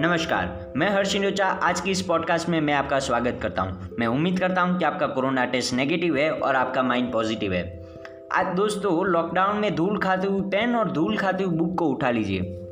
नमस्कार, 0.00 0.72
मैं 0.76 0.90
हर्ष 0.90 1.16
इंडोचा। 1.16 1.46
आज 1.46 1.80
की 1.80 1.90
इस 1.90 2.02
पॉडकास्ट 2.02 2.48
में 2.48 2.60
मैं 2.60 2.74
आपका 2.74 2.98
स्वागत 2.98 3.38
करता 3.42 3.62
हूँ। 3.62 3.88
मैं 3.98 4.06
उम्मीद 4.06 4.38
करता 4.38 4.60
हूँ 4.60 4.78
कि 4.78 4.84
आपका 4.84 5.06
कोरोना 5.06 5.44
टेस्ट 5.44 5.74
नेगेटिव 5.74 6.16
है 6.16 6.30
और 6.30 6.56
आपका 6.56 6.82
माइंड 6.82 7.12
पॉजिटिव 7.12 7.52
है। 7.52 7.86
आज 8.32 8.46
दोस्तों 8.56 9.06
लॉकडाउन 9.06 9.56
में 9.56 9.74
धूल 9.74 9.98
खाते 9.98 10.26
हुए 10.28 10.40
पेन 10.40 10.76
और 10.76 10.90
धूल 10.90 11.16
खाते 11.16 11.44
हुए 11.44 11.58
बुक 11.58 11.78
को 11.78 11.86
उठा 11.86 12.10
लीजिए। 12.10 12.64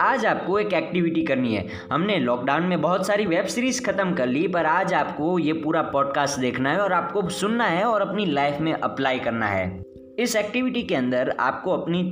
आज 0.00 0.26
आपको 0.26 0.58
एक 0.58 0.72
एक्टिविटी 0.72 1.22
करनी 1.22 1.54
है। 1.54 1.68
हमने 1.92 2.18
लॉकडाउन 2.18 2.62
में 2.62 2.80
बहुत 2.80 3.06
सारी 3.06 3.26
वेब 3.26 3.44
सीरीज़ 3.44 3.86
ख़त्म 3.86 4.14
कर 4.14 4.26
ली, 4.26 4.48
पर 4.48 4.66
आज 4.66 4.94
आपको 4.94 5.38
ये 5.38 5.52
पूरा 5.52 5.82
पॉडकास्ट 5.82 6.40
देखना 6.40 6.72
है 6.72 6.78
और 6.78 6.92
आपको 6.92 7.28
सुनना 7.28 7.64
है 7.64 7.84
और 7.84 8.00
अपनी 8.00 8.26
लाइफ 8.26 8.60
में 8.60 8.72
अप्लाई 8.72 9.18
करना 9.18 9.46
है। 9.46 9.83
इस 10.18 10.34
एक्टिविटी 10.36 10.82
के 10.82 10.94
अंदर 10.94 11.28
आपको 11.40 11.70
अपनी 11.70 12.02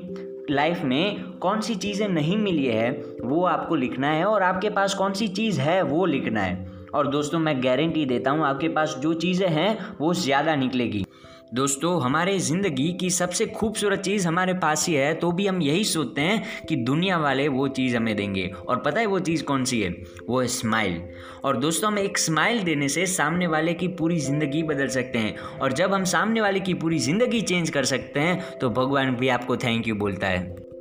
लाइफ 0.51 0.83
में 0.83 1.23
कौन 1.39 1.61
सी 1.61 1.75
चीज़ें 1.75 2.09
नहीं 2.09 2.37
मिली 2.37 2.67
है, 2.67 2.91
वो 3.25 3.45
आपको 3.45 3.75
लिखना 3.75 4.11
है 4.11 4.25
और 4.25 4.43
आपके 4.43 4.71
पास 4.71 4.95
कौन 4.95 5.13
सी 5.13 5.29
चीज़ 5.29 5.61
है, 5.61 5.83
वो 5.83 6.07
लिखना 6.07 6.41
है। 6.41 6.67
और 6.95 7.07
दोस्तों, 7.07 7.39
मैं 7.39 7.63
गारंटी 7.65 8.05
देता 8.07 8.31
हूँ, 8.31 8.45
आपके 8.45 8.69
पास 8.69 8.97
जो 8.99 9.15
चीज़ें 9.15 9.49
हैं, 9.49 9.97
वो 10.01 10.15
ज़्यादा 10.15 10.57
निकलेगी। 10.57 11.05
दोस्तों, 11.53 12.01
हमारे 12.03 12.39
ज़िंदगी 12.39 12.93
की 13.01 13.09
सबसे 13.11 13.47
खूबसूरत 13.47 14.01
चीज़ 14.01 14.27
हमारे 14.29 14.53
पास 14.55 14.87
ही 14.89 14.95
है 14.95 15.13
तो 15.15 15.33
भी 15.33 15.47
हम 15.47 15.61
यही 15.63 15.85
सोचते 15.85 16.21
हैं 16.21 16.67
कि 16.69 16.77
दुनिया 16.77 17.19
वाले 17.19 17.47
वो 17.49 17.67
चीज़ 17.69 17.97
हमें 17.97 18.15
देंगे। 18.17 18.47
और 18.69 18.81
पता 18.83 19.01
है 19.01 19.07
वो 19.07 19.19
चीज़ 19.21 19.43
कौन 19.45 19.65
सी 19.65 19.81
है? 19.81 19.91
वो 20.29 20.41
है 20.41 20.47
स्माइल 20.49 21.01
और 21.45 21.57
दोस्तों, 21.57 21.93
हम 21.93 21.99
एक 21.99 22.19
स्माइल 22.19 22.63
देने 22.65 22.89
से 22.89 23.07
सामने 23.09 23.47
वाले 23.47 23.75
की 23.75 23.89
पूरी 23.91 24.19
ज़िंदगी 24.21 24.63
बदल 24.65 24.89
सकते 24.89 25.19
हैं। 25.19 25.37
और 25.59 25.73
जब 25.73 25.95
हम 25.95 26.05
सामने 26.07 26.41
वाले 26.41 26.61
की 26.61 26.75
पूरी 26.75 26.99
ज़िंदगी 27.01 27.41
चेंज 27.43 27.71
कर 27.71 27.85
सकते 27.85 28.21
हैं 28.21 28.59
तो 28.59 28.71
भगवान 28.73 29.17
भी 29.17 29.29
आपको 29.31 29.57
थैंक 29.59 29.89
यू 29.89 29.95
बोलता 29.97 30.27
है। 30.27 30.72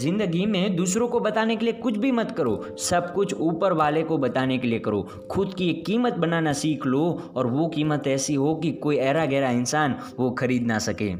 ज़िंदगी 0.00 0.44
में 0.46 0.76
दूसरों 0.76 1.08
को 1.08 1.20
बताने 1.20 1.56
के 1.56 1.64
लिए 1.64 1.74
कुछ 1.74 1.96
भी 1.96 2.12
मत 2.12 2.30
करो। 2.30 2.76
सब 2.78 3.12
कुछ 3.14 3.34
ऊपर 3.34 3.72
वाले 3.72 4.02
को 4.02 4.18
बताने 4.18 4.58
के 4.58 4.68
लिए 4.68 4.78
करो। 4.78 5.02
खुद 5.30 5.54
की 5.54 5.70
एक 5.70 5.84
कीमत 5.86 6.14
बनाना 6.14 6.52
सीख 6.52 6.86
लो 6.86 7.32
और 7.36 7.46
वो 7.46 7.66
कीमत 7.68 8.06
ऐसी 8.08 8.34
हो 8.34 8.54
कि 8.54 8.72
कोई 8.72 8.96
ऐरा 8.96 9.26
गहरा 9.26 9.50
इंसान 9.50 9.96
वो 10.18 10.30
खरीद 10.30 10.66
ना 10.66 10.78
सके। 10.78 11.12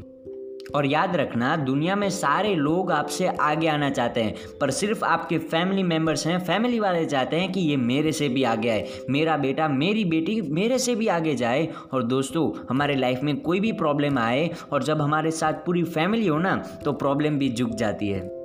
और 0.75 0.85
याद 0.85 1.15
रखना, 1.15 1.55
दुनिया 1.55 1.95
में 1.95 2.09
सारे 2.09 2.53
लोग 2.55 2.91
आपसे 2.91 3.27
आगे 3.27 3.67
आना 3.67 3.89
चाहते 3.89 4.21
हैं, 4.21 4.35
पर 4.61 4.71
सिर्फ़ 4.71 5.03
आपके 5.05 5.37
फैमिली 5.37 5.83
मेंबर्स 5.83 6.25
हैं। 6.27 6.39
फैमिली 6.39 6.79
वाले 6.79 7.05
चाहते 7.05 7.35
हैं 7.35 7.51
कि 7.51 7.59
ये 7.59 7.77
मेरे 7.77 8.11
से 8.11 8.29
भी 8.29 8.43
आगे 8.43 8.69
आए। 8.69 8.87
मेरा 9.09 9.37
बेटा, 9.37 9.67
मेरी 9.67 10.05
बेटी 10.05 10.41
मेरे 10.41 10.79
से 10.79 10.95
भी 10.95 11.07
आगे 11.07 11.35
जाए। 11.35 11.67
और 11.93 12.03
दोस्तों, 12.03 12.49
हमारे 12.69 12.95
लाइफ 12.95 13.19
में 13.23 13.39
कोई 13.41 13.59
भी 13.59 13.71
प्रॉब्लम 13.71 14.17
आए 14.17 14.49
और 14.71 14.83
जब 14.83 15.01
हमारे 15.01 15.31
साथ 15.31 15.65
पूरी 15.65 15.83
फैमिली 15.83 16.27
हो 16.27 16.37
ना 16.37 16.55
तो 16.85 16.93
प्रॉब्लम 16.93 17.37
भी 17.37 17.53
झुक 17.53 17.69
जाती 17.69 18.09
है। 18.09 18.40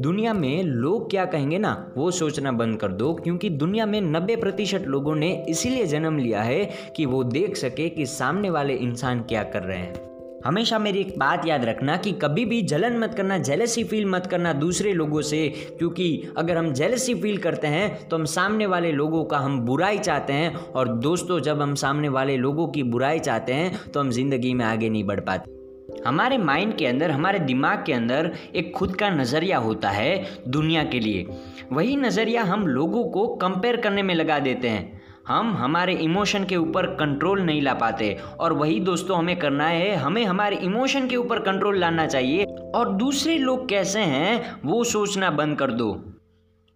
दुनिया 0.00 0.32
में 0.32 0.62
लोग 0.62 1.08
क्या 1.10 1.24
कहेंगे 1.24 1.58
ना, 1.58 1.70
वो 1.96 2.10
सोचना 2.10 2.50
बंद 2.52 2.78
कर 2.80 2.88
दो, 2.88 3.12
क्योंकि 3.14 3.48
दुनिया 3.50 3.86
में 3.86 4.00
नब्बे 4.00 4.36
प्रतिशत 4.36 4.84
लोगों 4.86 5.14
ने 5.14 5.32
इसीलिए 5.48 5.86
जन्म 5.86 6.18
लिया 6.18 6.42
है 6.42 6.64
कि 6.96 7.06
वो 7.06 7.22
देख 7.24 7.56
सके 7.56 7.88
कि 7.88 8.06
सामने 8.06 8.50
वाले 8.50 8.74
इंसान 8.74 9.20
क्या 9.20 9.42
कर 9.44 9.62
रहे 9.62 9.78
हैं। 9.78 10.06
हमेशा 10.44 10.78
मेरी 10.78 11.00
एक 11.00 11.18
बात 11.18 11.46
याद 11.46 11.64
रखना 11.64 11.96
कि 11.96 12.12
कभी 12.22 12.44
भी 12.44 12.60
जलन 12.64 12.98
मत 12.98 13.14
करना 13.14 13.38
जेलसी 13.40 13.84
फील 13.84 14.06
मत 14.06 14.26
करना 14.26 14.52
दूसरे 14.52 14.92
लोगों 14.92 15.22
से, 15.22 15.48
क्योंकि 15.78 16.32
अगर 16.36 16.56
हम 16.56 16.72
जेलसी 16.72 17.14
फील 17.14 17.38
करते 17.38 17.66
हैं 17.66 18.08
तो 18.08 18.16
हम 18.16 18.24
सामने 18.26 18.66
वाले 18.66 18.92
लोगों 18.92 19.24
का 19.24 19.38
हम 19.38 19.60
बुराई 19.60 19.98
चाहते 19.98 20.32
हैं, 20.32 20.54
और 20.54 20.88
दोस्तों, 20.88 21.40
जब 21.40 21.62
हम 21.62 21.74
सामने 21.76 22.08
वाले 22.10 22.36
लोगों 22.36 22.68
की 22.68 22.82
बुराई 22.84 23.18
चाहते 23.20 23.52
हैं 23.52 23.90
तो 23.90 24.00
हम 24.00 24.10
ज़िंदगी 24.10 24.54
में 24.54 24.64
आगे 24.64 24.88
नहीं 24.88 25.04
बढ़ 25.04 25.20
पाते। 25.20 25.57
हमारे 26.06 26.38
माइंड 26.38 26.76
के 26.76 26.86
अंदर, 26.86 27.10
हमारे 27.10 27.38
दिमाग 27.38 27.84
के 27.86 27.92
अंदर 27.92 28.30
एक 28.54 28.72
खुद 28.74 28.96
का 28.96 29.10
नज़रिया 29.10 29.58
होता 29.58 29.90
है 29.90 30.26
दुनिया 30.48 30.84
के 30.84 31.00
लिए। 31.00 31.26
वही 31.72 31.96
नज़रिया 31.96 32.42
हम 32.42 32.66
लोगों 32.66 33.04
को 33.04 33.26
कंपेयर 33.36 33.76
करने 33.76 34.02
में 34.02 34.14
लगा 34.14 34.38
देते 34.38 34.68
हैं। 34.68 35.00
हम 35.28 35.52
हमारे 35.56 35.94
इमोशन 35.94 36.44
के 36.44 36.56
ऊपर 36.56 36.86
कंट्रोल 36.96 37.40
नहीं 37.40 37.62
ला 37.62 37.74
पाते 37.74 38.16
और 38.40 38.52
वही 38.52 38.78
दोस्तों 38.80 39.18
हमें 39.18 39.38
करना 39.38 39.66
है, 39.66 39.94
हमें 39.96 40.24
हमारे 40.24 40.56
इमोशन 40.56 41.08
के 41.08 41.16
ऊपर 41.16 41.38
कंट्रोल 41.40 41.78
लाना 41.78 42.06
चाहिए 42.06 42.44
और 42.74 42.92
दूसरे 42.94 43.38
लोग 43.38 43.68
कैसे 43.68 44.00
हैं 44.00 44.60
वो 44.64 44.84
सोचना 44.84 45.30
बंद 45.30 45.58
कर 45.58 45.70
दो। 45.72 45.92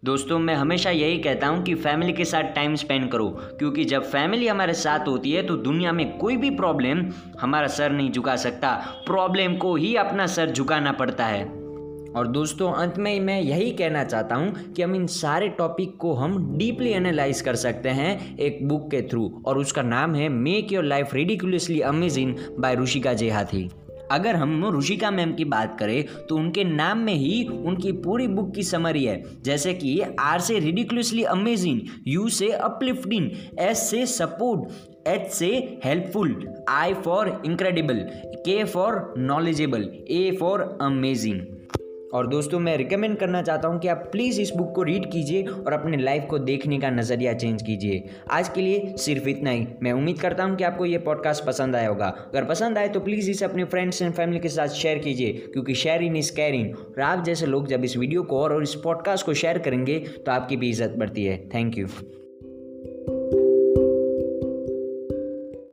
दोस्तों, 0.02 0.38
मैं 0.38 0.54
हमेशा 0.54 0.90
यही 0.90 1.18
कहता 1.18 1.46
हूँ 1.46 1.62
कि 1.62 1.74
फैमिली 1.74 2.12
के 2.12 2.24
साथ 2.24 2.44
टाइम 2.54 2.74
स्पेंड 2.74 3.10
करो, 3.10 3.26
क्योंकि 3.58 3.84
जब 3.84 4.04
फैमिली 4.04 4.46
हमारे 4.46 4.72
साथ 4.74 5.06
होती 5.08 5.32
है 5.32 5.42
तो 5.46 5.56
दुनिया 5.56 5.92
में 5.92 6.18
कोई 6.18 6.36
भी 6.36 6.50
प्रॉब्लम 6.50 7.04
हमारा 7.40 7.66
सर 7.66 7.92
नहीं 7.92 8.10
झुका 8.10 8.34
सकता। 8.36 8.72
प्रॉब्लम 9.06 9.54
को 9.56 9.74
ही 9.76 9.94
अपना 9.96 10.26
सर 10.26 10.50
झुकाना 10.50 10.92
पड़ता 10.92 11.26
है। 11.26 11.44
और 11.44 12.26
दोस्तों, 12.26 12.72
अंत 12.72 12.98
में 12.98 13.20
मैं 13.20 13.40
यही 13.40 13.70
कहना 13.70 14.02
चाहता 14.04 14.34
हूँ 14.34 14.72
कि 14.72 14.82
हम 14.82 14.94
इन 14.94 15.06
सारे 15.06 15.48
टॉपिक 15.48 15.96
को 15.96 16.14
हम 16.14 16.56
डीपली 16.58 16.90
एनालाइज 16.90 17.40
कर 17.40 17.56
सकते 17.56 17.88
हैं 17.88 18.36
एक 18.38 18.58
बुक 18.68 18.90
के 18.90 19.02
थ्रू 19.02 19.42
और 19.46 19.58
उसका 19.58 19.82
नाम 19.82 20.14
है 20.14 20.28
make 20.28 20.72
your 20.72 20.84
life 20.84 21.14
ridiculously 21.14 21.80
amazing 21.80 22.34
by 22.58 22.76
Rishika 22.76 23.12
Jehathi 23.14 23.68
अगर 24.12 24.36
हम 24.36 24.64
ऋषिका 24.76 25.10
मैम 25.10 25.32
की 25.32 25.44
बात 25.52 25.76
करें 25.78 26.04
तो 26.28 26.36
उनके 26.36 26.64
नाम 26.64 26.98
में 26.98 27.14
ही 27.14 27.44
उनकी 27.44 27.92
पूरी 28.04 28.26
बुक 28.28 28.54
की 28.54 28.62
समरी 28.62 29.04
है। 29.04 29.22
जैसे 29.44 29.74
कि 29.74 30.00
आर 30.20 30.40
से 30.40 30.58
रिडिकुलसली 30.58 31.22
अमेजिंग 31.34 31.80
यू 32.06 32.28
से 32.38 32.50
अपलिफ्टिंग 32.70 33.30
एस 33.60 33.88
से 33.90 34.04
सपोर्ट 34.06 35.08
एच 35.08 35.30
से 35.34 35.48
helpful 35.84 36.36
I 36.68 36.94
for 37.04 37.28
incredible 37.46 37.98
K 38.46 38.62
for 38.64 39.14
knowledgeable 39.18 39.88
A 40.10 40.36
for 40.40 40.60
amazing 40.82 41.40
और 42.12 42.26
दोस्तों, 42.26 42.58
मैं 42.60 42.76
रिकमेंड 42.76 43.16
करना 43.18 43.40
चाहता 43.42 43.68
हूँ 43.68 43.78
कि 43.80 43.88
आप 43.88 44.08
प्लीज़ 44.12 44.40
इस 44.40 44.50
बुक 44.56 44.74
को 44.74 44.82
रीड 44.82 45.10
कीजिए 45.12 45.42
और 45.44 45.72
अपने 45.72 45.96
लाइफ 45.96 46.26
को 46.30 46.38
देखने 46.40 46.78
का 46.78 46.90
नज़रिया 46.90 47.32
चेंज 47.34 47.62
कीजिए। 47.62 48.02
आज 48.30 48.48
के 48.48 48.60
लिए 48.60 48.94
सिर्फ़ 48.98 49.28
इतना 49.28 49.50
ही। 49.50 49.66
मैं 49.82 49.92
उम्मीद 49.92 50.20
करता 50.20 50.44
हूँ 50.44 50.56
कि 50.56 50.64
आपको 50.64 50.86
ये 50.86 50.98
पॉडकास्ट 51.00 51.44
पसंद 51.44 51.76
आया 51.76 51.88
होगा। 51.88 52.06
अगर 52.06 52.44
पसंद 52.44 52.78
आए 52.78 52.88
तो 52.88 53.00
प्लीज़ 53.00 53.30
इसे 53.30 53.44
अपने 53.44 53.64
फ्रेंड्स 53.64 54.02
एंड 54.02 54.12
फैमिली 54.12 54.40
के 54.40 54.48
साथ 54.48 54.68
शेयर 54.76 54.98
कीजिए, 54.98 55.32
क्योंकि 55.52 55.74
शेयरिंग 55.74 56.16
इज़ 56.18 56.34
कैरिंग 56.36 56.74
और 56.76 57.00
आप 57.02 57.24
जैसे 57.24 57.46
लोग 57.46 57.68
जब 57.68 57.84
इस 57.84 57.96
वीडियो 57.96 58.22
को 58.22 58.40
और 58.40 58.62
इस 58.62 58.74
पॉडकास्ट 58.84 59.26
को 59.26 59.34
शेयर 59.34 59.58
करेंगे 59.58 59.98
तो 59.98 60.32
आपकी 60.32 60.56
भी 60.56 60.70
इज़्ज़त 60.70 60.98
बढ़ती 60.98 61.24
है। 61.24 61.38
Thank 61.54 61.78
you 61.78 61.86